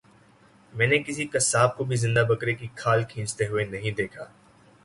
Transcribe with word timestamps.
میں 0.73 0.87
نے 0.87 0.97
کسی 0.99 1.25
قصاب 1.27 1.75
کو 1.77 1.83
بھی 1.83 1.95
زندہ 1.97 2.23
بکرے 2.29 2.53
کی 2.55 2.67
کھال 2.75 3.03
کھینچتے 3.03 3.47
ہوئے 3.47 3.65
نہیں 3.65 3.97
دیکھا 3.97 4.25